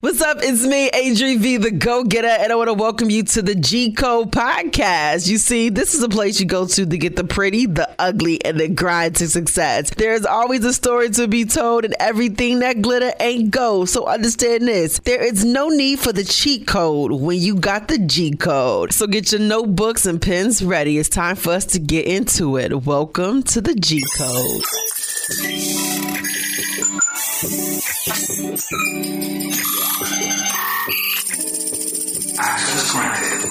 [0.00, 0.36] What's up?
[0.42, 3.56] It's me, Adri V, the Go Getta, and I want to welcome you to the
[3.56, 5.28] G Code Podcast.
[5.28, 8.44] You see, this is a place you go to to get the pretty, the ugly,
[8.44, 9.90] and the grind to success.
[9.90, 13.88] There's always a story to be told, and everything that glitter ain't gold.
[13.88, 17.98] So understand this there is no need for the cheat code when you got the
[17.98, 18.92] G Code.
[18.92, 20.98] So get your notebooks and pens ready.
[20.98, 22.84] It's time for us to get into it.
[22.84, 24.62] Welcome to the G Code.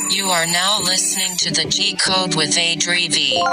[0.10, 3.44] You are now listening to the G Code with Adri V.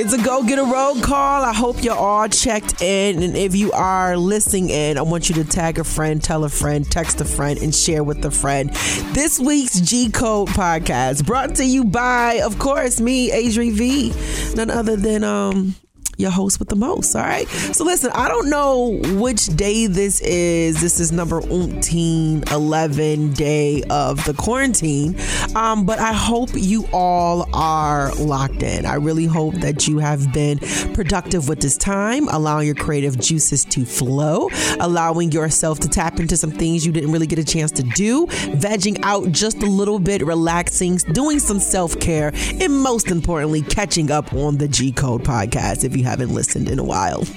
[0.00, 1.44] It's a go get a road call.
[1.44, 3.22] I hope you're all checked in.
[3.22, 6.48] And if you are listening in, I want you to tag a friend, tell a
[6.48, 8.70] friend, text a friend, and share with a friend.
[9.14, 14.12] This week's G Code podcast brought to you by, of course, me, Adri V.
[14.56, 15.76] None other than um
[16.18, 17.14] your host with the most.
[17.14, 17.48] All right.
[17.48, 20.80] So listen, I don't know which day this is.
[20.80, 25.16] This is number 18, 11 day of the quarantine.
[25.54, 28.86] Um, but I hope you all are locked in.
[28.86, 30.58] I really hope that you have been
[30.94, 34.48] productive with this time, allowing your creative juices to flow,
[34.80, 38.26] allowing yourself to tap into some things you didn't really get a chance to do,
[38.26, 44.10] vegging out just a little bit, relaxing, doing some self care, and most importantly, catching
[44.10, 47.24] up on the G Code podcast if you haven't listened in a while.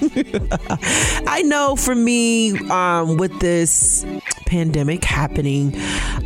[1.26, 4.04] I know for me, um, with this
[4.46, 5.74] pandemic happening,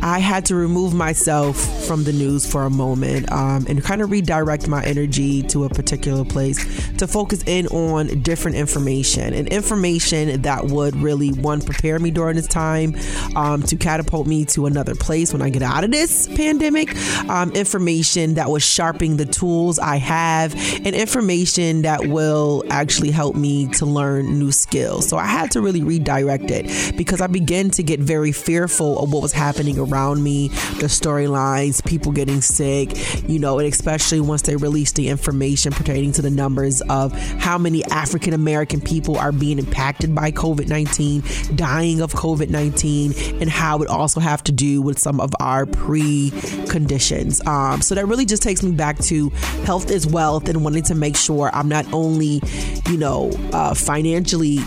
[0.01, 4.11] I had to remove myself from the news for a moment um, and kind of
[4.11, 6.57] redirect my energy to a particular place
[6.97, 12.35] to focus in on different information and information that would really, one, prepare me during
[12.35, 12.95] this time
[13.35, 16.95] um, to catapult me to another place when I get out of this pandemic,
[17.29, 20.53] um, information that was sharpening the tools I have,
[20.85, 22.30] and information that will
[22.69, 25.07] actually help me to learn new skills.
[25.07, 29.11] So I had to really redirect it because I began to get very fearful of
[29.11, 32.89] what was happening around me, the storylines, people getting sick,
[33.27, 37.57] you know, and especially once they released the information pertaining to the numbers of how
[37.57, 41.23] many African American people are being impacted by COVID 19,
[41.55, 45.65] dying of COVID 19, and how it also have to do with some of our
[45.65, 46.31] pre
[46.69, 47.45] conditions.
[47.45, 49.29] Um, so that really just takes me back to
[49.65, 54.59] health is wealth and wanting to make sure I'm not only, you know, uh, financially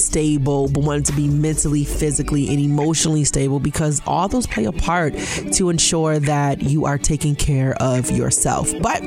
[0.00, 4.72] stable, but wanted to be mentally, physically, and emotionally stable because all those play a
[4.72, 5.14] part
[5.52, 8.72] to ensure that you are taking care of yourself.
[8.80, 9.02] But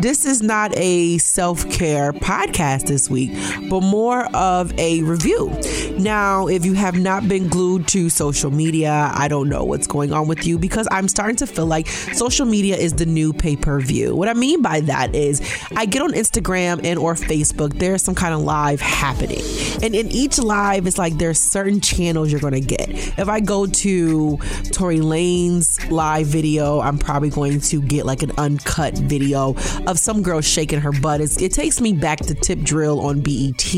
[0.00, 3.32] this is not a self care podcast this week,
[3.68, 5.50] but more of a review.
[5.98, 10.12] Now, if you have not been glued to social media, I don't know what's going
[10.12, 13.56] on with you because I'm starting to feel like social media is the new pay
[13.56, 14.14] per view.
[14.14, 15.40] What I mean by that is
[15.76, 19.42] I get on Instagram and or Facebook, there's some kind of live happening.
[19.82, 22.90] And in each live, it's like there's certain channels you're to get.
[23.18, 24.36] If I go to
[24.72, 29.54] Tory Lanez live video, I'm probably going to get like an uncut video
[29.86, 31.20] of some girl shaking her butt.
[31.20, 33.74] It's, it takes me back to Tip Drill on BET,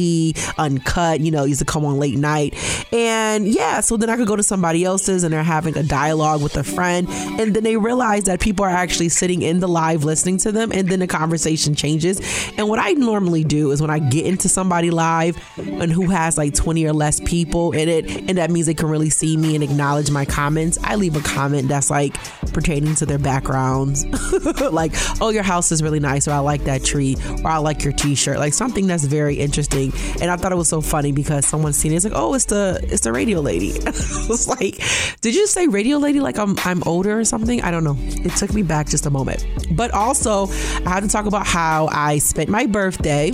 [0.58, 2.54] uncut, you know, used to come on late night.
[2.92, 6.42] And yeah, so then I could go to somebody else's and they're having a dialogue
[6.42, 7.08] with a friend.
[7.08, 10.72] And then they realize that people are actually sitting in the live listening to them.
[10.72, 12.20] And then the conversation changes.
[12.56, 16.36] And what I normally do is when I get into somebody live and who has
[16.36, 19.54] like 20 or less people in it, and that means they can really see me
[19.54, 22.14] and acknowledge my comments, I leave a comment that's like
[22.52, 24.04] pertaining to their backgrounds.
[24.72, 27.84] like, oh, your house is really nice, or I like that tree, or I like
[27.84, 28.38] your t shirt.
[28.38, 29.92] Like something that's very interesting.
[30.20, 31.96] And I thought it was so funny because someone seen it.
[31.96, 33.72] It's like, oh, it's the it's the radio lady.
[33.86, 34.80] I was like,
[35.20, 37.62] did you say radio lady like I'm I'm older or something?
[37.62, 37.96] I don't know.
[37.98, 39.46] It took me back just a moment.
[39.72, 40.46] But also,
[40.84, 43.32] I had to talk about how I spent my birthday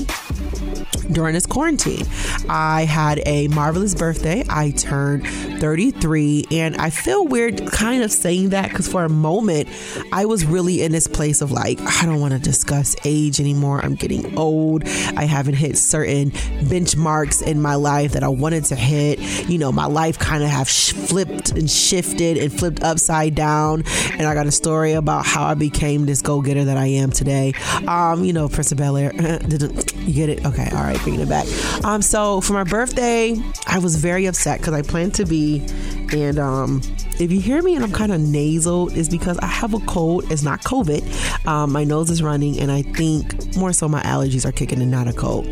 [1.12, 2.06] during this quarantine.
[2.48, 4.44] I had a marvelous birthday.
[4.48, 5.26] I turned
[5.60, 9.68] 33, and I feel weird kind of saying that because for a moment,
[10.12, 13.80] I was really in this place of like, I don't want to discuss age anymore.
[13.84, 14.84] I'm getting old.
[14.86, 19.20] I haven't hit certain benchmarks in my life that I wanted to hit.
[19.48, 23.84] You know, my life kind of have sh- flipped and shifted and flipped upside down.
[24.12, 27.10] And I got a story about how I became this go getter that I am
[27.10, 27.52] today.
[27.86, 29.12] Um, you know, Prince of Bel Air.
[30.00, 30.44] you get it?
[30.44, 31.46] Okay, all right, bringing it back.
[31.84, 33.36] Um, so for my birthday,
[33.66, 35.66] I was very upset because I planned to be,
[36.12, 36.80] and um,
[37.18, 40.30] if you hear me and I'm kind of nasal, is because I have a cold.
[40.30, 41.46] It's not COVID.
[41.46, 44.90] Um, my nose is running, and I think more so my allergies are kicking and
[44.90, 45.46] not a cold.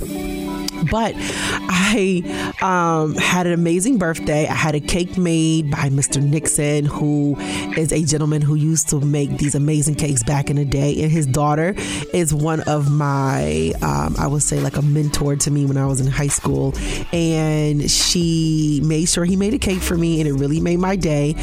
[0.90, 2.22] But I
[2.62, 4.46] um, had an amazing birthday.
[4.46, 6.22] I had a cake made by Mr.
[6.22, 7.36] Nixon, who
[7.76, 11.02] is a gentleman who used to make these amazing cakes back in the day.
[11.02, 11.74] And his daughter
[12.12, 15.86] is one of my, um, I would say, like a mentor to me when I
[15.86, 16.74] was in high school.
[17.12, 20.96] And she made sure he made a cake for me, and it really made my
[20.96, 21.34] day.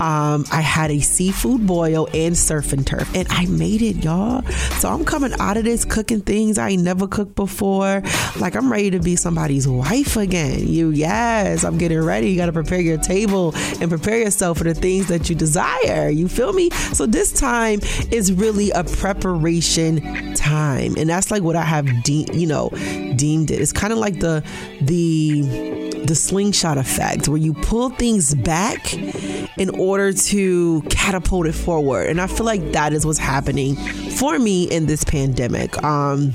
[0.00, 4.42] Um, I had a seafood boil and surf and turf, and I made it, y'all.
[4.78, 8.02] So I'm coming out of this cooking things I never cooked before.
[8.38, 10.66] Like I'm ready to be somebody's wife again.
[10.66, 12.30] You, yes, I'm getting ready.
[12.30, 16.08] You got to prepare your table and prepare yourself for the things that you desire.
[16.08, 16.70] You feel me?
[16.92, 17.80] So this time
[18.10, 22.70] is really a preparation time, and that's like what I have, de- you know,
[23.16, 23.60] deemed it.
[23.60, 24.44] It's kind of like the
[24.80, 25.42] the
[26.04, 28.92] the slingshot effect where you pull things back
[29.56, 33.76] in order to catapult it forward and i feel like that is what's happening
[34.10, 36.34] for me in this pandemic um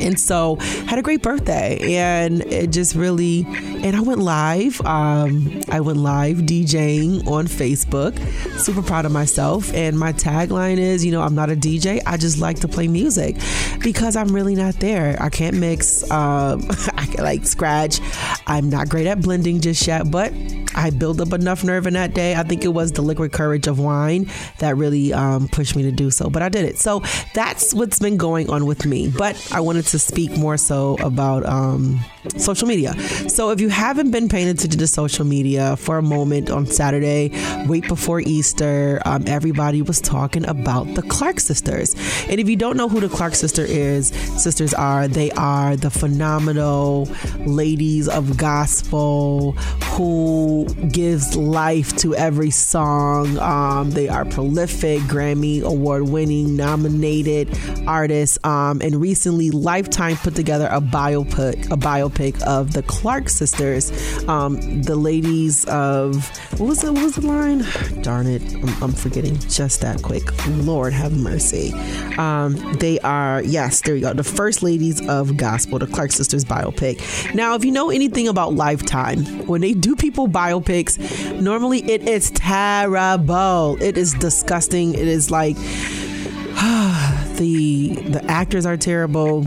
[0.00, 0.56] and so
[0.86, 3.44] had a great birthday and it just really
[3.82, 8.18] and i went live um, i went live djing on facebook
[8.58, 12.16] super proud of myself and my tagline is you know i'm not a dj i
[12.16, 13.36] just like to play music
[13.80, 16.62] because i'm really not there i can't mix um,
[16.94, 18.00] i can like scratch
[18.46, 20.32] i'm not great at blending just yet but
[20.74, 22.34] I built up enough nerve in that day.
[22.34, 25.92] I think it was the liquid courage of wine that really um, pushed me to
[25.92, 26.78] do so, but I did it.
[26.78, 27.02] So
[27.32, 29.08] that's what's been going on with me.
[29.08, 32.00] But I wanted to speak more so about um,
[32.36, 32.94] social media.
[33.28, 37.30] So if you haven't been paying attention to social media for a moment on Saturday,
[37.66, 41.94] right before Easter, um, everybody was talking about the Clark sisters.
[42.28, 44.08] And if you don't know who the Clark sister is,
[44.40, 47.08] sisters are, they are the phenomenal
[47.40, 49.52] ladies of gospel
[49.92, 53.38] who gives life to every song.
[53.38, 57.56] Um, they are prolific, Grammy award winning, nominated
[57.86, 58.38] artists.
[58.44, 62.13] Um, and recently, Lifetime put together a biopic, a biopic
[62.46, 63.90] of the Clark sisters,
[64.28, 66.28] um, the ladies of
[66.58, 66.92] what was it?
[66.92, 67.64] What was the line?
[68.02, 70.22] Darn it, I'm, I'm forgetting just that quick.
[70.48, 71.72] Lord have mercy.
[72.18, 74.12] Um, they are yes, there you go.
[74.12, 77.34] The first ladies of gospel, the Clark sisters biopic.
[77.34, 80.98] Now, if you know anything about Lifetime, when they do people biopics.
[81.40, 83.76] Normally, it is terrible.
[83.80, 84.94] It is disgusting.
[84.94, 85.56] It is like
[87.36, 89.46] the the actors are terrible.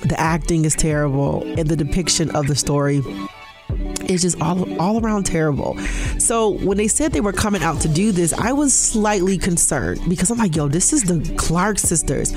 [0.00, 3.02] The acting is terrible, and the depiction of the story
[4.08, 5.78] is just all all around terrible.
[6.18, 10.00] So when they said they were coming out to do this, I was slightly concerned
[10.08, 12.32] because I'm like, yo, this is the Clark sisters.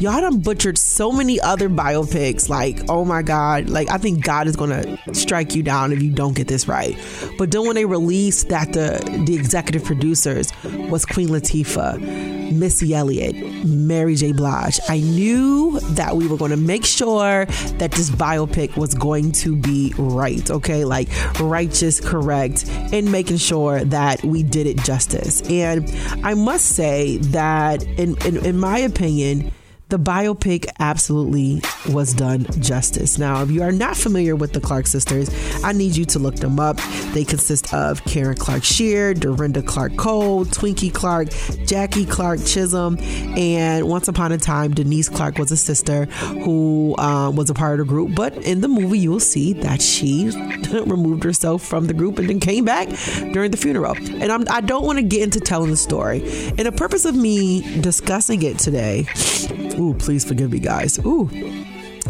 [0.00, 2.48] Y'all done butchered so many other biopics.
[2.48, 3.70] Like, oh my God.
[3.70, 6.96] Like, I think God is gonna strike you down if you don't get this right.
[7.38, 10.52] But then when they released that the the executive producers
[10.90, 14.32] was Queen Latifah Missy Elliott, Mary J.
[14.32, 14.80] Blige.
[14.88, 19.56] I knew that we were going to make sure that this biopic was going to
[19.56, 20.84] be right, okay?
[20.84, 21.08] Like
[21.40, 25.42] righteous, correct, and making sure that we did it justice.
[25.50, 25.90] And
[26.24, 29.50] I must say that, in, in, in my opinion,
[29.88, 31.60] the biopic absolutely
[31.90, 33.18] was done justice.
[33.18, 35.30] Now, if you are not familiar with the Clark sisters,
[35.62, 36.78] I need you to look them up.
[37.12, 41.28] They consist of Karen Clark Sheard, Dorinda Clark Cole, Twinkie Clark,
[41.66, 42.96] Jackie Clark Chisholm,
[43.36, 47.78] and once upon a time, Denise Clark was a sister who um, was a part
[47.78, 48.14] of the group.
[48.14, 50.30] But in the movie, you will see that she
[50.72, 52.88] removed herself from the group and then came back
[53.32, 53.96] during the funeral.
[53.96, 56.22] And I'm, I do not want to get into telling the story.
[56.56, 59.06] And the purpose of me discussing it today
[59.78, 60.98] Ooh, please forgive me, guys.
[61.04, 61.28] Ooh.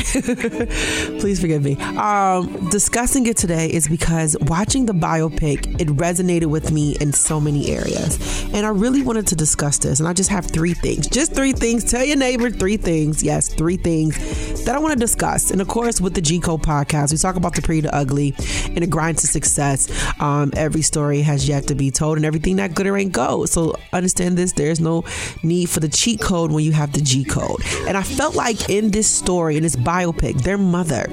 [1.19, 1.77] Please forgive me.
[1.77, 7.41] Um, discussing it today is because watching the biopic, it resonated with me in so
[7.41, 8.45] many areas.
[8.53, 10.01] And I really wanted to discuss this.
[10.01, 11.09] And I just have three things.
[11.09, 11.85] Just three things.
[11.85, 13.23] Tell your neighbor three things.
[13.23, 15.51] Yes, three things that I want to discuss.
[15.51, 18.35] And of course, with the G Code podcast, we talk about the pretty, the ugly,
[18.67, 19.89] and the grind to success.
[20.21, 23.47] Um, every story has yet to be told, and everything that good or ain't go.
[23.47, 25.05] So understand this there's no
[25.43, 27.63] need for the cheat code when you have the G code.
[27.89, 29.94] And I felt like in this story, in this biopic,
[30.43, 31.09] their mother,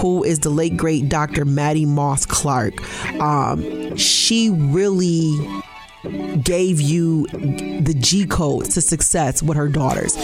[0.00, 1.44] who is the late great Dr.
[1.44, 2.74] Mattie Moss Clark,
[3.20, 5.62] um, she really
[6.42, 10.16] gave you the G code to success with her daughters.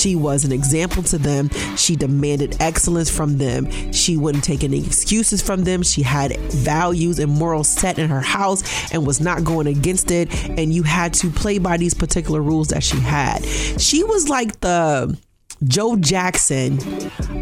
[0.00, 1.50] She was an example to them.
[1.76, 3.92] She demanded excellence from them.
[3.92, 5.82] She wouldn't take any excuses from them.
[5.82, 10.32] She had values and morals set in her house and was not going against it.
[10.58, 13.44] And you had to play by these particular rules that she had.
[13.44, 15.16] She was like the
[15.64, 16.78] Joe Jackson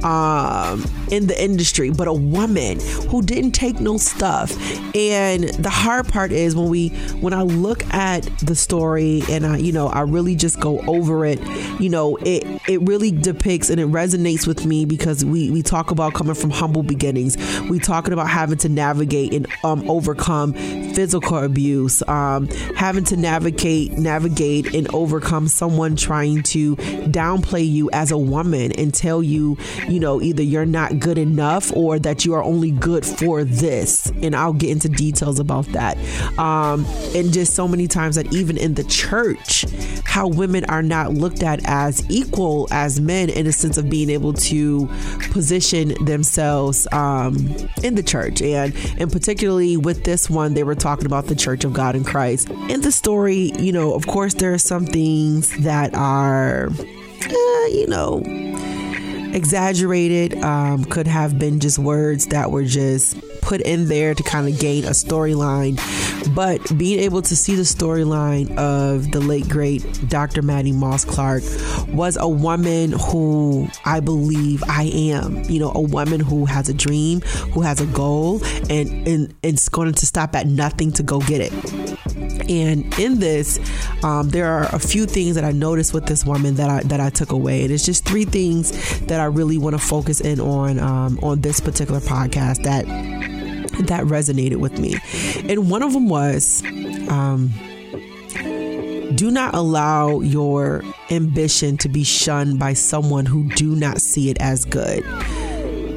[0.05, 4.51] um, in the industry, but a woman who didn't take no stuff.
[4.97, 6.89] And the hard part is when we
[7.21, 11.25] when I look at the story and I you know I really just go over
[11.25, 11.41] it.
[11.81, 15.91] You know it it really depicts and it resonates with me because we we talk
[15.91, 17.37] about coming from humble beginnings.
[17.69, 23.93] We talking about having to navigate and um, overcome physical abuse, um, having to navigate
[23.93, 29.57] navigate and overcome someone trying to downplay you as a woman and tell you
[29.89, 34.11] you know, either you're not good enough or that you are only good for this.
[34.23, 35.97] And I'll get into details about that.
[36.39, 36.85] Um,
[37.15, 39.65] and just so many times that even in the church,
[40.05, 44.11] how women are not looked at as equal as men in a sense of being
[44.11, 44.87] able to
[45.31, 47.37] position themselves um,
[47.83, 48.43] in the church.
[48.43, 52.05] And, and particularly with this one, they were talking about the church of God in
[52.05, 52.51] Christ.
[52.69, 56.71] In the story, you know, of course, there are some things that are,
[57.27, 58.23] uh, you know,
[59.35, 64.49] exaggerated, um, could have been just words that were just put in there to kind
[64.49, 65.79] of gain a storyline.
[66.35, 70.43] But being able to see the storyline of the late great Dr.
[70.43, 71.43] Mattie Moss Clark
[71.89, 75.45] was a woman who I believe I am.
[75.45, 77.21] You know, a woman who has a dream,
[77.53, 81.21] who has a goal, and and, and it's going to stop at nothing to go
[81.21, 81.53] get it.
[82.49, 83.59] And in this,
[84.03, 87.01] um, there are a few things that I noticed with this woman that I that
[87.01, 90.41] I took away, and it's just three things that I really want to focus in
[90.41, 92.87] on um, on this particular podcast that
[93.87, 94.97] that resonated with me.
[95.49, 96.63] And one of them was.
[97.09, 97.53] Um,
[99.15, 104.37] do not allow your ambition to be shunned by someone who do not see it
[104.39, 105.03] as good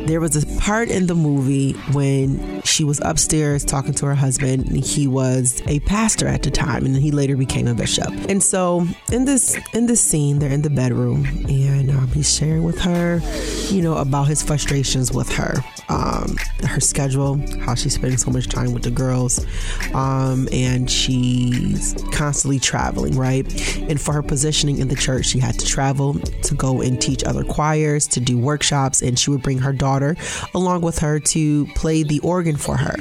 [0.06, 4.68] there was a part in the movie when she was upstairs talking to her husband.
[4.84, 8.10] He was a pastor at the time, and he later became a bishop.
[8.28, 12.64] And so in this in this scene, they're in the bedroom, and um, he's sharing
[12.64, 13.22] with her,
[13.70, 15.54] you know, about his frustrations with her,
[15.90, 16.36] um,
[16.68, 19.46] her schedule, how she's spending so much time with the girls,
[19.94, 23.46] um, and she's constantly traveling, right?
[23.82, 27.24] And for her positioning in the church, she had to travel to go and teach
[27.24, 30.16] other choirs, to do workshops, and she would bring her daughter daughter
[30.54, 32.96] along with her to play the organ for her.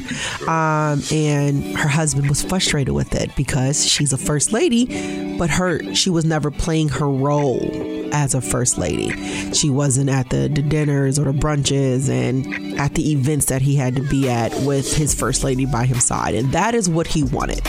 [0.50, 5.94] Um, and her husband was frustrated with it because she's a first lady, but her
[5.94, 9.11] she was never playing her role as a first lady.
[9.52, 13.76] She wasn't at the, the, dinners or the brunches and at the events that he
[13.76, 16.35] had to be at with his first lady by his side.
[16.35, 17.61] And that is what he wanted.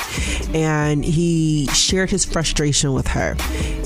[0.54, 3.36] And he shared his frustration with her.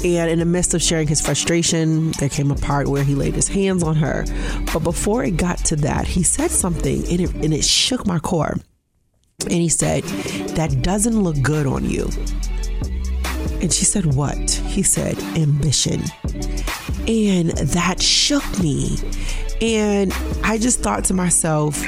[0.04, 3.36] And in the midst of sharing his frustration, there came a part where he laid
[3.36, 4.26] his hands on her.
[4.74, 8.20] But before it got to that, he said something and it, and it shook my
[8.20, 8.58] core.
[9.42, 10.04] And he said,
[10.56, 12.10] That doesn't look good on you.
[13.62, 14.50] And she said, What?
[14.50, 16.04] He said, Ambition.
[17.08, 18.98] And that shook me.
[19.62, 20.12] And
[20.44, 21.82] I just thought to myself,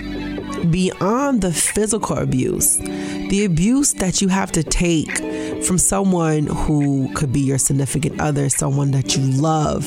[0.71, 5.17] beyond the physical abuse, the abuse that you have to take
[5.63, 9.85] from someone who could be your significant other, someone that you love,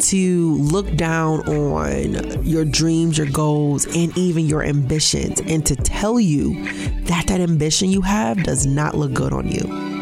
[0.00, 6.20] to look down on your dreams, your goals, and even your ambitions, and to tell
[6.20, 6.62] you
[7.04, 9.93] that that ambition you have does not look good on you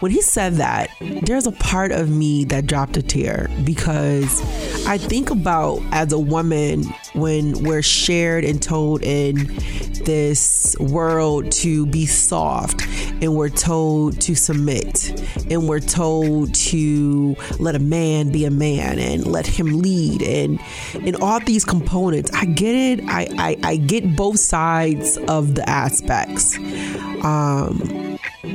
[0.00, 4.40] when he said that, there's a part of me that dropped a tear because
[4.86, 6.84] I think about as a woman
[7.14, 9.54] when we're shared and told in
[10.04, 12.82] this world to be soft
[13.22, 15.10] and we're told to submit
[15.50, 20.60] and we're told to let a man be a man and let him lead and
[21.06, 22.30] in all these components.
[22.34, 23.04] I get it.
[23.08, 26.56] I i, I get both sides of the aspects.
[27.24, 28.03] Um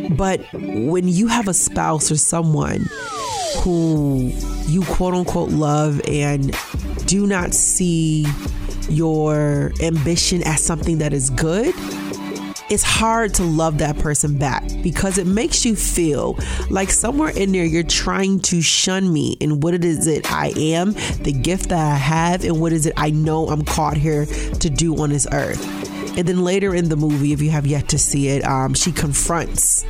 [0.10, 2.86] but when you have a spouse or someone
[3.62, 4.32] who
[4.68, 6.56] you quote unquote love and
[7.06, 8.26] do not see
[8.90, 11.74] your ambition as something that is good,
[12.70, 16.38] it's hard to love that person back because it makes you feel
[16.70, 20.54] like somewhere in there you're trying to shun me and what it is that I
[20.56, 24.26] am, the gift that I have, and what is it I know I'm caught here
[24.26, 25.79] to do on this earth.
[26.20, 28.92] And then later in the movie, if you have yet to see it, um, she
[28.92, 29.86] confronts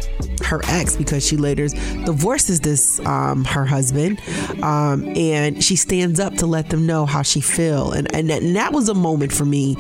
[0.46, 1.68] her ex because she later
[2.06, 4.22] divorces this um, her husband,
[4.62, 7.94] um, and she stands up to let them know how she feel.
[7.94, 9.74] And, and and that was a moment for me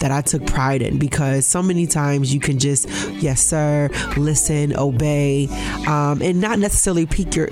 [0.00, 4.76] that I took pride in because so many times you can just yes sir, listen,
[4.76, 5.48] obey,
[5.88, 7.48] um, and not necessarily speak your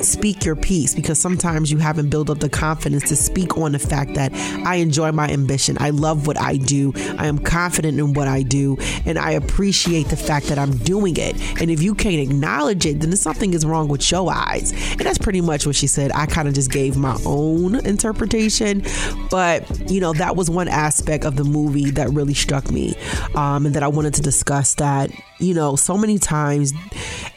[0.00, 3.78] speak your piece because sometimes you haven't built up the confidence to speak on the
[3.78, 4.32] fact that
[4.64, 5.76] I enjoy my ambition.
[5.78, 6.94] I love what I do.
[7.18, 11.16] I am confident in what I do and I appreciate the fact that I'm doing
[11.16, 11.36] it.
[11.60, 14.72] And if you can't acknowledge it, then something is wrong with your eyes.
[14.92, 16.10] And that's pretty much what she said.
[16.14, 18.84] I kind of just gave my own interpretation,
[19.30, 22.94] but you know, that was one aspect of the movie that really struck me
[23.34, 26.72] um, and that I wanted to discuss that you know, so many times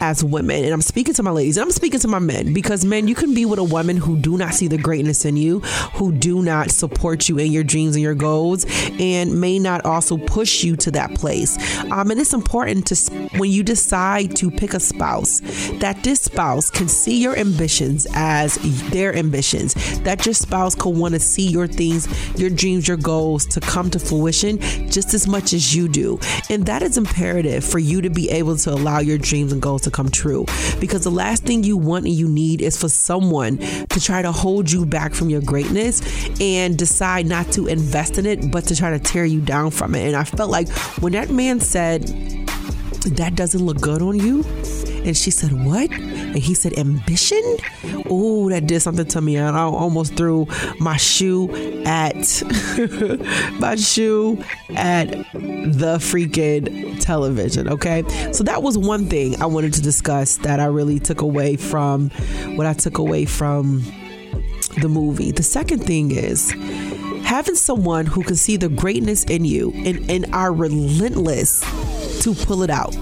[0.01, 2.83] as women, and I'm speaking to my ladies, and I'm speaking to my men because
[2.83, 5.59] men, you can be with a woman who do not see the greatness in you,
[5.93, 8.65] who do not support you in your dreams and your goals,
[8.99, 11.57] and may not also push you to that place.
[11.91, 12.95] Um, and it's important to
[13.37, 15.39] when you decide to pick a spouse
[15.75, 18.55] that this spouse can see your ambitions as
[18.89, 22.07] their ambitions, that your spouse could want to see your things,
[22.39, 26.65] your dreams, your goals to come to fruition just as much as you do, and
[26.65, 30.09] that is imperative for you to be able to allow your dreams and goals come
[30.09, 30.45] true.
[30.79, 34.31] Because the last thing you want and you need is for someone to try to
[34.31, 36.01] hold you back from your greatness
[36.39, 39.95] and decide not to invest in it, but to try to tear you down from
[39.95, 40.07] it.
[40.07, 40.69] And I felt like
[40.99, 42.07] when that man said,
[43.17, 44.43] That doesn't look good on you,
[45.03, 45.89] and she said, What?
[46.31, 47.57] And he said, Ambition?
[48.09, 49.35] Oh, that did something to me.
[49.35, 50.47] And I almost threw
[50.79, 51.49] my shoe
[51.85, 52.15] at
[53.59, 54.41] my shoe
[54.75, 57.67] at the freaking television.
[57.67, 58.03] Okay.
[58.31, 62.09] So that was one thing I wanted to discuss that I really took away from
[62.55, 63.83] what I took away from
[64.81, 65.31] the movie.
[65.31, 66.51] The second thing is
[67.25, 71.61] having someone who can see the greatness in you and, and are relentless
[72.23, 72.95] to pull it out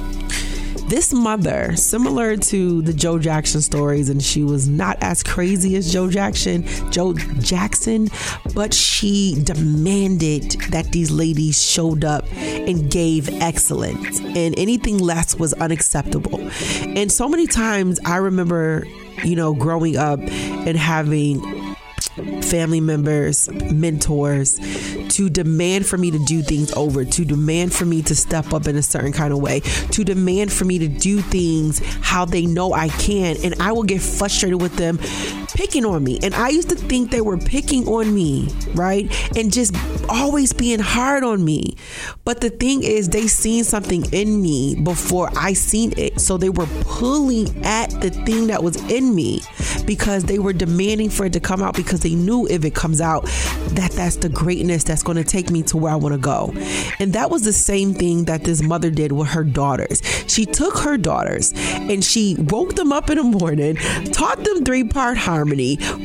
[0.89, 5.93] this mother, similar to the Joe Jackson stories, and she was not as crazy as
[5.93, 8.09] Joe Jackson, Joe Jackson,
[8.55, 15.53] but she demanded that these ladies showed up and gave excellence, and anything less was
[15.53, 16.39] unacceptable.
[16.81, 18.85] And so many times I remember,
[19.23, 21.58] you know, growing up and having
[22.43, 24.59] family members, mentors
[25.09, 28.67] to demand for me to do things over, to demand for me to step up
[28.67, 29.59] in a certain kind of way,
[29.91, 33.35] to demand for me to do things how they know I can.
[33.43, 34.97] And I will get frustrated with them
[35.59, 36.17] picking on me.
[36.23, 39.11] And I used to think they were picking on me, right?
[39.37, 39.75] And just
[40.07, 41.75] always being hard on me.
[42.23, 46.21] But the thing is, they seen something in me before I seen it.
[46.21, 49.41] So they were pulling at the thing that was in me
[49.85, 53.01] because they were demanding for it to come out because they knew if it comes
[53.01, 53.23] out
[53.71, 56.53] that that's the greatness that's going to take me to where I want to go.
[56.99, 60.01] And that was the same thing that this mother did with her daughters.
[60.27, 63.75] She took her daughters and she woke them up in the morning,
[64.05, 65.48] taught them three part harmony,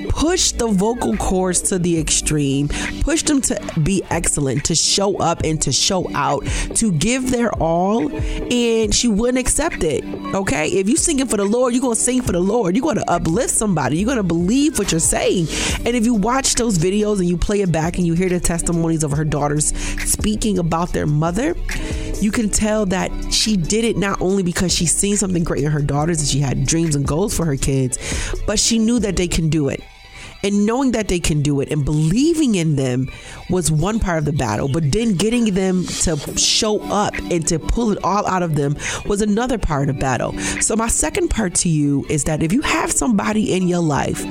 [0.09, 2.69] pushed the vocal cords to the extreme,
[3.03, 7.53] push them to be excellent, to show up and to show out, to give their
[7.55, 10.05] all, and she wouldn't accept it.
[10.35, 10.69] Okay?
[10.69, 12.77] If you singing for the Lord, you're to sing for the Lord.
[12.77, 13.99] You're to uplift somebody.
[13.99, 15.49] You're to believe what you're saying.
[15.85, 18.41] And if you watch those videos and you play it back and you hear the
[18.41, 19.77] testimonies of her daughters
[20.09, 21.55] speaking about their mother,
[22.25, 25.71] you can tell that she did it not only because she's seen something great in
[25.71, 27.99] her daughters and she had dreams and goals for her kids,
[28.47, 29.83] but she knew that they can do it.
[30.43, 33.11] And knowing that they can do it and believing in them
[33.51, 37.59] was one part of the battle, but then getting them to show up and to
[37.59, 40.33] pull it all out of them was another part of the battle.
[40.61, 44.23] So, my second part to you is that if you have somebody in your life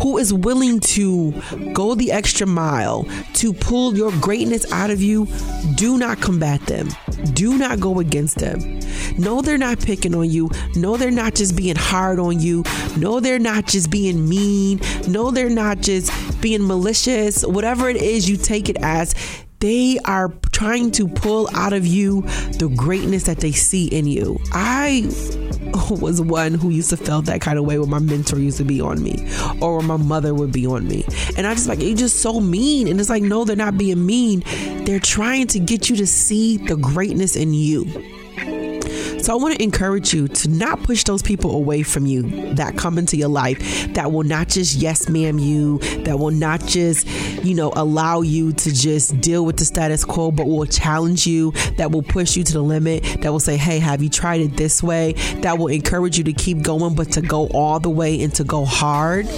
[0.00, 1.32] who is willing to
[1.72, 5.26] go the extra mile to pull your greatness out of you,
[5.74, 6.88] do not combat them.
[7.34, 8.80] Do not go against them.
[9.18, 10.50] No, they're not picking on you.
[10.76, 12.64] No, they're not just being hard on you.
[12.96, 14.80] No, they're not just being mean.
[15.08, 17.44] No, they're not just being malicious.
[17.44, 19.14] Whatever it is, you take it as
[19.60, 22.22] they are trying to pull out of you
[22.58, 24.38] the greatness that they see in you.
[24.52, 25.02] I
[25.90, 28.64] was one who used to feel that kind of way when my mentor used to
[28.64, 29.26] be on me
[29.60, 31.04] or when my mother would be on me.
[31.36, 32.88] And I just like, you're just so mean.
[32.88, 34.42] And it's like, no, they're not being mean.
[34.84, 38.19] They're trying to get you to see the greatness in you.
[39.22, 42.78] So I want to encourage you to not push those people away from you that
[42.78, 47.06] come into your life that will not just yes ma'am you, that will not just,
[47.44, 51.52] you know, allow you to just deal with the status quo, but will challenge you,
[51.76, 54.56] that will push you to the limit, that will say, hey, have you tried it
[54.56, 55.12] this way?
[55.42, 58.44] That will encourage you to keep going, but to go all the way and to
[58.44, 59.28] go hard.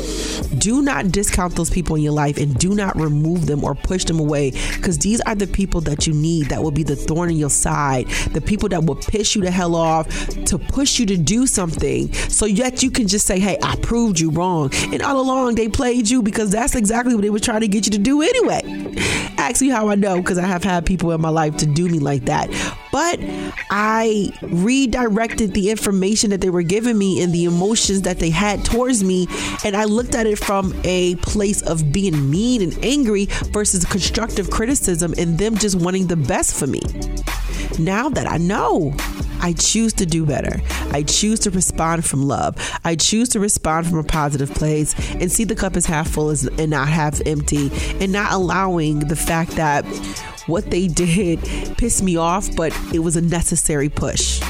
[0.59, 4.05] Do not discount those people in your life and do not remove them or push
[4.05, 7.31] them away because these are the people that you need that will be the thorn
[7.31, 10.09] in your side, the people that will piss you to hell off
[10.47, 14.21] to push you to do something so yet you can just say, hey, I proved
[14.21, 14.71] you wrong.
[14.93, 17.87] And all along they played you because that's exactly what they were trying to get
[17.87, 18.63] you to do anyway.
[19.39, 21.99] Ask how I know because I have had people in my life to do me
[21.99, 22.49] like that.
[22.91, 23.19] But
[23.71, 28.65] I redirected the information that they were giving me and the emotions that they had
[28.65, 29.29] towards me.
[29.65, 34.51] And I looked at it from a place of being mean and angry versus constructive
[34.51, 36.81] criticism and them just wanting the best for me.
[37.79, 38.95] Now that I know,
[39.41, 40.61] I choose to do better.
[40.93, 42.57] I choose to respond from love.
[42.85, 46.31] I choose to respond from a positive place and see the cup as half full
[46.31, 47.71] and not half empty
[48.01, 49.85] and not allowing the fact that
[50.47, 51.41] what they did
[51.77, 54.41] pissed me off, but it was a necessary push.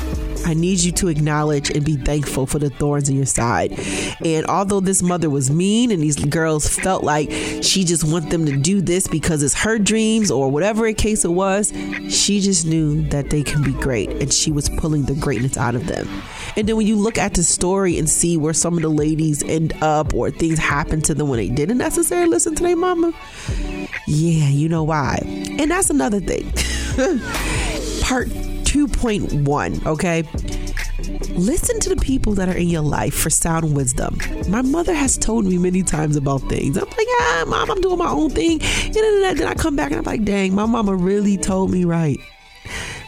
[0.45, 3.79] I need you to acknowledge and be thankful for the thorns in your side.
[4.25, 7.31] And although this mother was mean and these girls felt like
[7.63, 11.25] she just want them to do this because it's her dreams or whatever a case
[11.25, 11.73] it was,
[12.09, 15.75] she just knew that they can be great and she was pulling the greatness out
[15.75, 16.09] of them.
[16.57, 19.43] And then when you look at the story and see where some of the ladies
[19.45, 23.13] end up or things happen to them when they didn't necessarily listen to their mama,
[24.07, 25.19] yeah, you know why.
[25.25, 26.53] And that's another thing.
[28.03, 28.29] Part
[28.73, 30.23] 2.1, okay?
[31.37, 34.17] Listen to the people that are in your life for sound wisdom.
[34.49, 36.79] My mother has told me many times about things.
[36.79, 38.63] I'm like, yeah, mom, I'm doing my own thing.
[38.63, 42.19] And then I come back and I'm like, dang, my mama really told me right.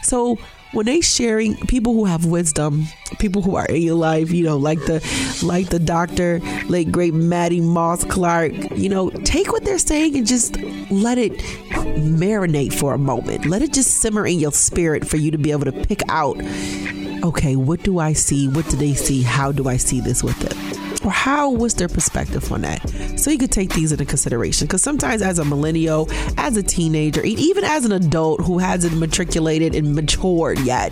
[0.03, 0.37] So
[0.75, 2.85] when they sharing people who have wisdom,
[3.17, 5.01] people who are in your life, you know, like the
[5.41, 10.27] like the doctor, late great Mattie Moss Clark, you know, take what they're saying and
[10.27, 10.61] just
[10.91, 11.31] let it
[11.95, 13.45] marinate for a moment.
[13.45, 16.37] Let it just simmer in your spirit for you to be able to pick out,
[17.23, 18.49] okay, what do I see?
[18.49, 19.21] What do they see?
[19.21, 20.84] How do I see this with them?
[21.09, 22.79] How was their perspective on that?
[23.17, 27.23] So you could take these into consideration because sometimes, as a millennial, as a teenager,
[27.23, 30.91] even as an adult who hasn't matriculated and matured yet,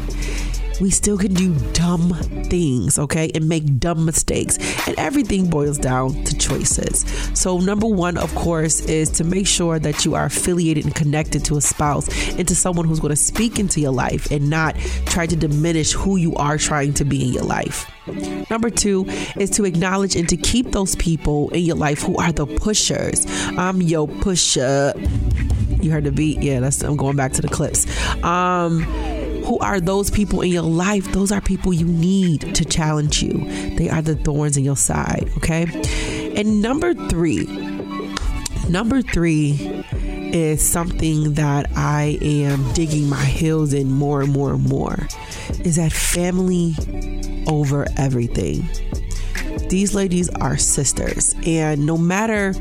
[0.81, 2.13] we still can do dumb
[2.45, 4.57] things, okay, and make dumb mistakes.
[4.87, 7.05] And everything boils down to choices.
[7.33, 11.45] So, number one, of course, is to make sure that you are affiliated and connected
[11.45, 12.07] to a spouse
[12.37, 15.93] and to someone who's going to speak into your life and not try to diminish
[15.93, 17.89] who you are trying to be in your life.
[18.49, 19.05] Number two
[19.37, 23.25] is to acknowledge and to keep those people in your life who are the pushers.
[23.57, 24.93] I'm your pusher.
[25.81, 26.41] You heard the beat?
[26.41, 27.85] Yeah, that's I'm going back to the clips.
[28.23, 28.85] Um
[29.43, 31.11] who are those people in your life?
[31.11, 33.45] Those are people you need to challenge you.
[33.75, 35.65] They are the thorns in your side, okay?
[36.35, 37.45] And number three,
[38.69, 39.83] number three
[40.33, 45.07] is something that I am digging my heels in more and more and more
[45.63, 46.75] is that family
[47.47, 48.67] over everything.
[49.69, 52.53] These ladies are sisters, and no matter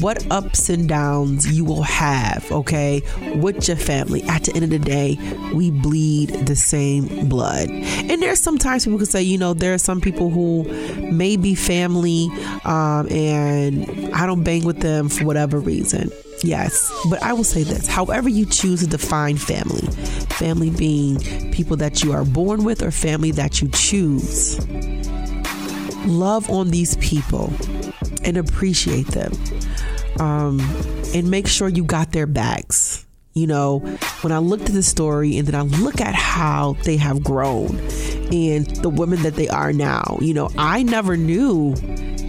[0.00, 3.02] what ups and downs you will have, okay,
[3.36, 5.18] with your family, at the end of the day,
[5.54, 7.68] we bleed the same blood.
[7.70, 10.64] And there's sometimes people can say, you know, there are some people who
[11.10, 12.28] may be family,
[12.64, 16.10] um, and I don't bang with them for whatever reason.
[16.42, 19.86] Yes, but I will say this however, you choose to define family,
[20.30, 21.18] family being
[21.50, 24.64] people that you are born with or family that you choose,
[26.06, 27.52] love on these people
[28.24, 29.32] and appreciate them.
[30.20, 30.60] Um,
[31.14, 33.06] and make sure you got their backs.
[33.34, 33.78] You know,
[34.22, 37.78] when I looked at the story and then I look at how they have grown
[38.32, 41.74] and the women that they are now, you know, I never knew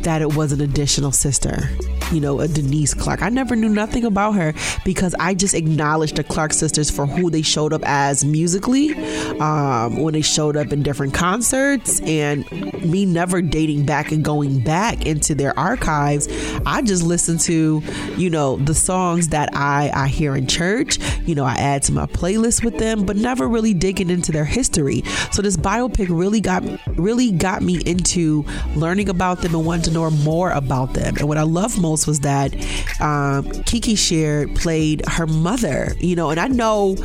[0.04, 1.68] that it was an additional sister
[2.12, 3.22] you know, a Denise Clark.
[3.22, 7.30] I never knew nothing about her because I just acknowledged the Clark sisters for who
[7.30, 8.94] they showed up as musically
[9.40, 12.50] um, when they showed up in different concerts and
[12.84, 16.28] me never dating back and going back into their archives.
[16.66, 17.82] I just listened to,
[18.18, 21.00] you know, the songs that I, I hear in church.
[21.26, 24.46] You know, I add to my playlist with them, but never really digging into their
[24.46, 25.04] history.
[25.32, 26.64] So this biopic really got
[26.98, 28.46] really got me into
[28.76, 31.16] learning about them and wanting to know more about them.
[31.18, 32.54] And what I love most was that
[33.02, 36.96] um, Kiki Sheard played her mother, you know, and I know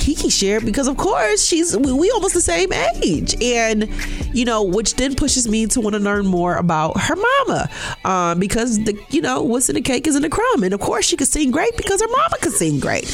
[0.00, 3.88] Kiki Sheard because of course she's we, we almost the same age, and
[4.32, 7.70] you know, which then pushes me to want to learn more about her mama,
[8.04, 10.80] um, because the you know what's in the cake is in the crumb, and of
[10.80, 13.04] course she could sing great because her mama could sing great.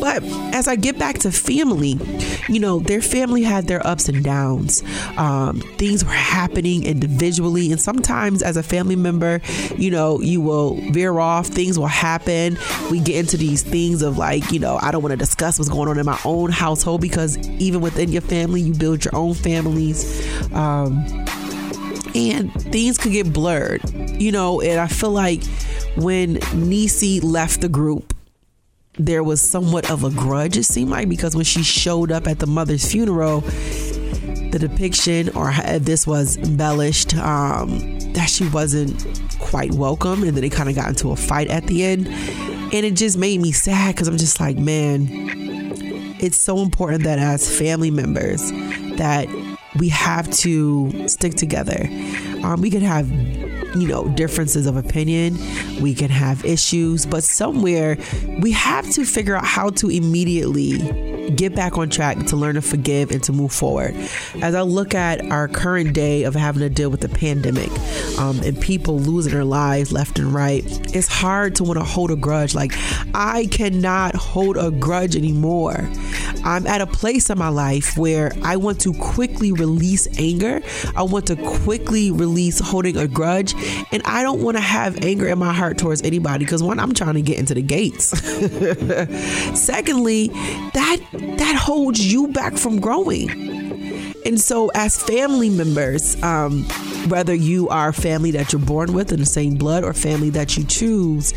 [0.00, 0.22] But
[0.54, 1.98] as I get back to family,
[2.48, 4.82] you know, their family had their ups and downs.
[5.16, 9.40] Um, things were happening individually, and sometimes as a family member,
[9.76, 11.46] you know, you will veer off.
[11.46, 12.58] Things will happen.
[12.90, 15.70] We get into these things of like, you know, I don't want to discuss what's
[15.70, 19.34] going on in my own household because even within your family, you build your own
[19.34, 20.26] families.
[20.52, 21.04] Um,
[22.14, 23.82] and things could get blurred,
[24.20, 24.60] you know.
[24.60, 25.44] And I feel like
[25.96, 28.14] when Niecy left the group,
[28.98, 32.38] there was somewhat of a grudge, it seemed like, because when she showed up at
[32.38, 39.04] the mother's funeral, the depiction or this was embellished um, that she wasn't
[39.38, 42.86] quite welcome and then they kind of got into a fight at the end and
[42.86, 45.06] it just made me sad because i'm just like man
[46.18, 48.50] it's so important that as family members
[48.96, 49.28] that
[49.78, 51.86] we have to stick together.
[52.42, 53.08] Um, we could have
[53.80, 55.36] you know, differences of opinion.
[55.80, 57.98] We can have issues, but somewhere
[58.40, 60.78] we have to figure out how to immediately
[61.30, 63.94] get back on track to learn to forgive and to move forward.
[64.42, 67.70] As I look at our current day of having to deal with the pandemic
[68.18, 72.10] um, and people losing their lives left and right, it's hard to want to hold
[72.10, 72.54] a grudge.
[72.54, 72.72] Like,
[73.14, 75.88] I cannot hold a grudge anymore.
[76.46, 80.60] I'm at a place in my life where I want to quickly release anger.
[80.94, 83.52] I want to quickly release holding a grudge.
[83.90, 86.94] And I don't want to have anger in my heart towards anybody because one, I'm
[86.94, 88.06] trying to get into the gates.
[89.60, 93.28] Secondly, that that holds you back from growing.
[94.24, 96.64] And so, as family members, um,
[97.08, 100.56] whether you are family that you're born with in the same blood or family that
[100.56, 101.32] you choose,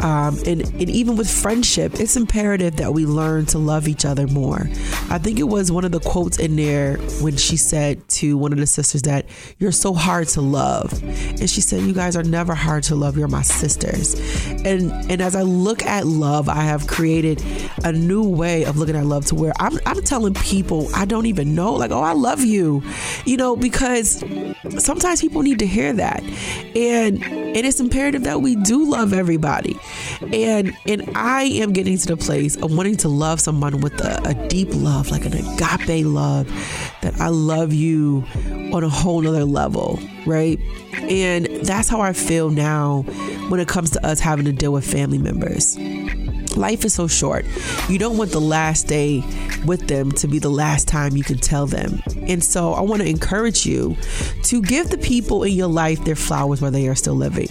[0.00, 4.26] um, and, and even with friendship, it's imperative that we learn to love each other
[4.26, 4.68] more.
[5.10, 8.52] I think it was one of the quotes in there when she said to one
[8.52, 9.26] of the sisters that
[9.58, 11.02] you're so hard to love.
[11.02, 13.16] And she said, You guys are never hard to love.
[13.16, 14.14] You're my sisters.
[14.64, 17.42] And and as I look at love, I have created
[17.84, 21.26] a new way of looking at love to where I'm, I'm telling people I don't
[21.26, 22.82] even know, like, oh, I love you,
[23.24, 24.24] you know, because
[24.78, 26.22] sometimes people need to hear that.
[26.74, 29.76] And and it's imperative that we do love everybody.
[30.32, 34.20] And and I am getting to the place of wanting to love someone with a,
[34.24, 36.46] a deep love, like an agape love,
[37.02, 38.24] that I love you
[38.72, 40.58] on a whole nother level, right?
[40.94, 43.02] And that's how I feel now
[43.48, 45.76] when it comes to us having to deal with family members.
[46.56, 47.46] Life is so short.
[47.88, 49.22] You don't want the last day
[49.64, 52.02] with them to be the last time you can tell them.
[52.28, 53.96] And so I want to encourage you
[54.44, 57.48] to give the people in your life their flowers while they are still living.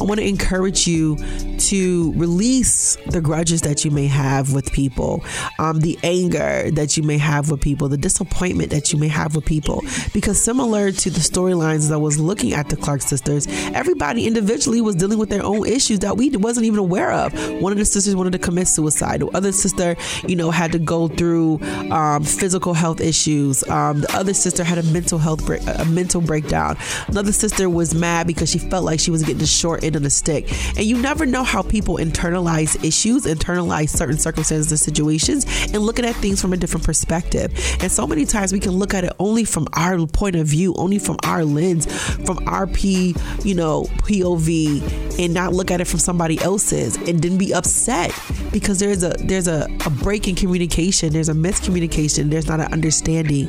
[0.00, 1.16] I want to encourage you
[1.58, 5.24] to release the grudges that you may have with people,
[5.58, 9.34] um, the anger that you may have with people, the disappointment that you may have
[9.34, 9.82] with people.
[10.12, 14.80] Because similar to the storylines that I was looking at the Clark sisters, everybody individually
[14.80, 17.32] was dealing with their own issues that we wasn't even aware of.
[17.60, 19.20] One of the sisters wanted to commit suicide.
[19.20, 23.66] The other sister, you know, had to go through um, physical health issues.
[23.68, 26.76] Um, the other sister had a mental health break, a mental breakdown.
[27.08, 30.02] Another sister was mad because she felt like she was getting the short end of
[30.02, 30.50] the stick.
[30.76, 36.04] And you never know how people internalize issues, internalize certain circumstances and situations, and looking
[36.04, 37.52] at things from a different perspective.
[37.80, 40.74] And so many times we can look at it only from our point of view,
[40.76, 41.86] only from our lens,
[42.24, 47.22] from our P, you know, POV, and not look at it from somebody else's, and
[47.22, 48.10] then be upset
[48.52, 52.72] because there's a there's a, a break in communication, there's a miscommunication, there's not an
[52.72, 53.48] understanding.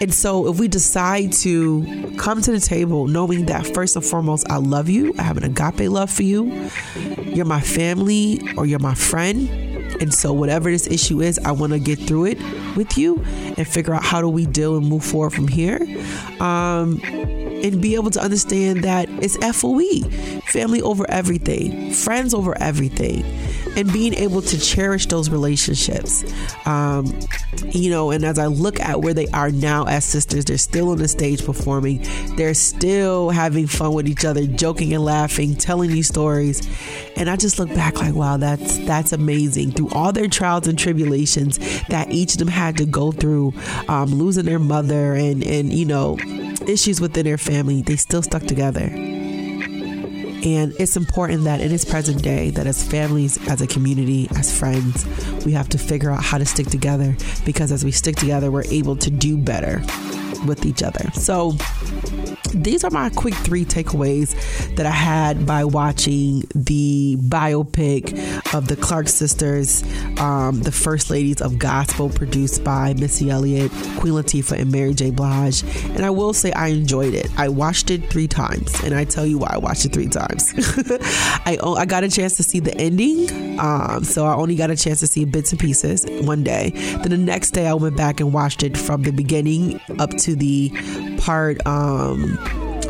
[0.00, 4.48] And so, if we decide to come to the table knowing that first and foremost,
[4.50, 6.70] I love you, I have an agape love for you,
[7.22, 9.48] you're my family or you're my friend.
[10.00, 12.38] And so, whatever this issue is, I want to get through it
[12.76, 13.22] with you
[13.56, 15.78] and figure out how do we deal and move forward from here.
[16.40, 17.00] Um,
[17.64, 20.08] and be able to understand that it's FOE,
[20.46, 23.24] family over everything, friends over everything
[23.76, 26.24] and being able to cherish those relationships.
[26.66, 27.18] Um,
[27.66, 30.90] you know, and as I look at where they are now as sisters, they're still
[30.90, 32.04] on the stage performing,
[32.36, 36.66] they're still having fun with each other, joking and laughing, telling these stories.
[37.16, 39.72] And I just look back like, wow, that's that's amazing.
[39.72, 43.52] Through all their trials and tribulations that each of them had to go through,
[43.88, 46.16] um, losing their mother and and you know
[46.68, 48.90] issues within their family, they still stuck together.
[50.46, 54.56] And it's important that in this present day, that as families, as a community, as
[54.56, 55.04] friends,
[55.44, 58.64] we have to figure out how to stick together because as we stick together, we're
[58.70, 59.82] able to do better
[60.46, 61.10] with each other.
[61.14, 61.52] So
[62.52, 64.34] these are my quick three takeaways
[64.76, 68.12] that I had by watching the biopic
[68.54, 69.82] of the Clark sisters,
[70.18, 75.10] um, the first ladies of gospel, produced by Missy Elliott, Queen Latifah, and Mary J.
[75.10, 75.62] Blige.
[75.90, 77.28] And I will say I enjoyed it.
[77.38, 80.52] I watched it three times, and I tell you why I watched it three times.
[81.44, 84.76] I I got a chance to see the ending, um, so I only got a
[84.76, 86.70] chance to see bits and pieces one day.
[86.74, 90.34] Then the next day I went back and watched it from the beginning up to
[90.34, 90.70] the
[91.16, 91.64] part.
[91.66, 92.38] Um,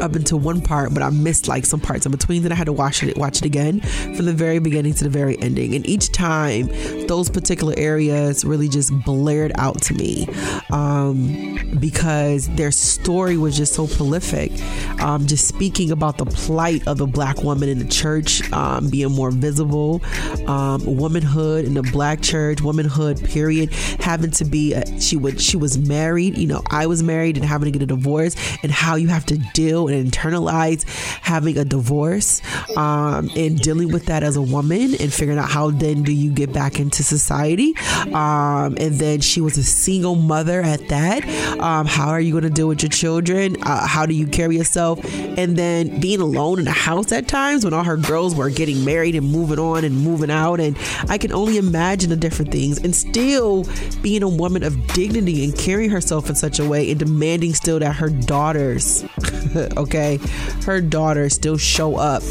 [0.00, 2.42] up until one part, but I missed like some parts in between.
[2.42, 5.10] Then I had to watch it, watch it again from the very beginning to the
[5.10, 5.74] very ending.
[5.74, 6.68] And each time,
[7.06, 10.26] those particular areas really just blared out to me
[10.70, 14.52] um, because their story was just so prolific.
[15.00, 19.12] Um, just speaking about the plight of the black woman in the church, um, being
[19.12, 20.02] more visible,
[20.46, 25.56] um, womanhood in the black church, womanhood period, having to be a, she would she
[25.56, 26.36] was married.
[26.36, 29.26] You know, I was married and having to get a divorce, and how you have
[29.26, 30.84] to deal and internalize
[31.22, 32.40] having a divorce
[32.76, 36.30] um, and dealing with that as a woman and figuring out how then do you
[36.30, 37.74] get back into society.
[38.12, 41.24] Um, and then she was a single mother at that.
[41.60, 43.56] Um, how are you going to deal with your children?
[43.62, 45.00] Uh, how do you carry yourself?
[45.38, 48.84] And then being alone in a house at times when all her girls were getting
[48.84, 50.60] married and moving on and moving out.
[50.60, 50.76] And
[51.08, 52.78] I can only imagine the different things.
[52.78, 53.64] And still
[54.02, 57.78] being a woman of dignity and carrying herself in such a way and demanding still
[57.78, 59.04] that her daughters,
[59.76, 60.18] okay,
[60.64, 62.22] her daughters still show up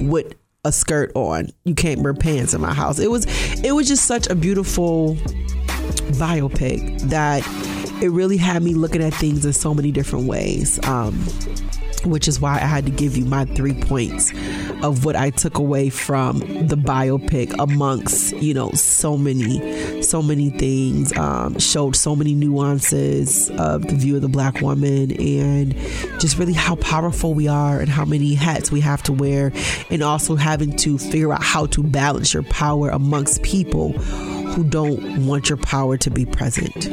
[0.00, 1.50] with a skirt on.
[1.64, 2.98] You can't wear pants in my house.
[2.98, 3.26] It was
[3.62, 5.16] it was just such a beautiful
[6.12, 7.46] biopic that
[8.02, 10.84] it really had me looking at things in so many different ways.
[10.86, 11.14] Um,
[12.06, 14.32] which is why I had to give you my three points
[14.82, 20.50] of what I took away from the biopic amongst, you know, so many, so many
[20.50, 25.74] things, um, showed so many nuances of the view of the black woman and
[26.20, 29.52] just really how powerful we are and how many hats we have to wear
[29.90, 33.94] and also having to figure out how to balance your power amongst people
[34.54, 36.86] who don't want your power to be present.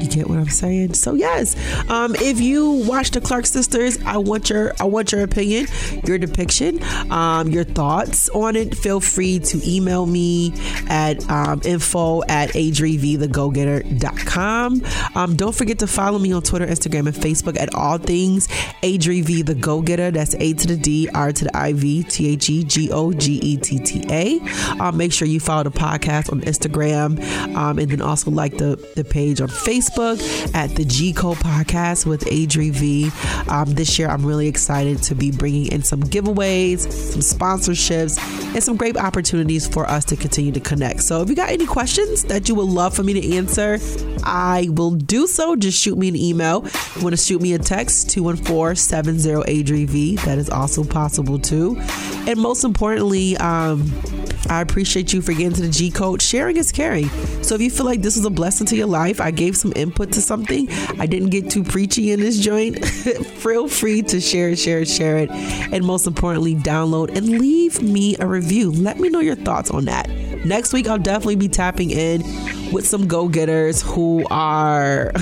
[0.00, 0.94] You get what I'm saying?
[0.94, 1.54] So yes,
[1.90, 5.68] um, if you watch the Clark Sisters, I want your I want your opinion,
[6.04, 8.76] your depiction, um, your thoughts on it.
[8.76, 10.52] Feel free to email me
[10.88, 14.82] at um, info at adrivthegogetter.com.
[15.14, 18.48] Um, don't forget to follow me on Twitter, Instagram, and Facebook at all things
[18.82, 20.10] Adri the Go Getta.
[20.12, 23.12] That's A to the D, R to the I V, T H E G O
[23.12, 24.40] G E T T A.
[24.80, 27.22] Um, make sure you follow the podcast on Instagram,
[27.54, 29.93] um, and then also like the the page on Facebook.
[29.94, 33.10] Facebook at the G Code Podcast with Adri V.
[33.48, 38.18] Um, this year, I'm really excited to be bringing in some giveaways, some sponsorships,
[38.54, 41.02] and some great opportunities for us to continue to connect.
[41.02, 43.78] So, if you got any questions that you would love for me to answer,
[44.24, 45.56] I will do so.
[45.56, 46.64] Just shoot me an email.
[46.66, 50.16] If you want to shoot me a text, 214 70 Adri V.
[50.16, 51.76] That is also possible too.
[52.26, 53.90] And most importantly, um,
[54.48, 56.20] I appreciate you for getting to the G Code.
[56.20, 57.08] Sharing is caring.
[57.42, 59.72] So if you feel like this was a blessing to your life, I gave some
[59.76, 64.54] input to something, I didn't get too preachy in this joint, feel free to share
[64.56, 65.30] share share it.
[65.30, 68.70] And most importantly, download and leave me a review.
[68.70, 70.08] Let me know your thoughts on that.
[70.44, 72.22] Next week, I'll definitely be tapping in
[72.74, 75.12] with some go getters who are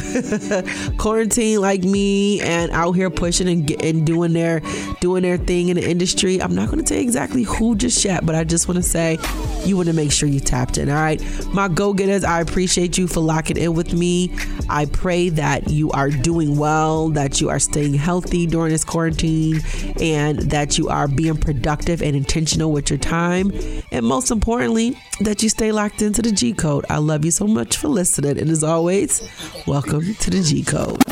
[0.99, 4.63] quarantined like me and out here pushing and, and doing their
[5.01, 6.41] doing their thing in the industry.
[6.41, 8.83] I'm not going to tell you exactly who just yet, but I just want to
[8.83, 9.19] say
[9.65, 10.89] you want to make sure you tapped in.
[10.89, 14.35] All right, my go getters, I appreciate you for locking in with me.
[14.69, 19.61] I pray that you are doing well, that you are staying healthy during this quarantine,
[20.01, 23.53] and that you are being productive and intentional with your time,
[23.91, 26.85] and most importantly, that you stay locked into the G Code.
[26.89, 28.39] I love you so much for listening.
[28.39, 29.29] And as always,
[29.67, 31.03] welcome to the G Code.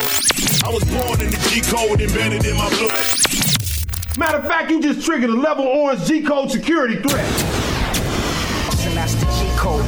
[0.65, 4.17] I was born in the G Code embedded in my blood.
[4.17, 7.25] Matter of fact, you just triggered a level orange G Code security threat.
[8.85, 9.85] And that's the G Code.